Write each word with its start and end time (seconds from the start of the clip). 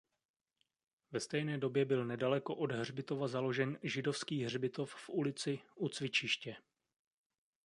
Ve 1.11 1.19
stejné 1.19 1.57
době 1.57 1.85
byl 1.85 2.05
nedaleko 2.05 2.55
od 2.55 2.71
hřbitova 2.71 3.27
založen 3.27 3.79
židovský 3.83 4.43
hřbitov 4.43 4.93
v 4.95 5.09
ulici 5.09 5.59
"U 5.75 5.89
Cvičiště". 5.89 6.55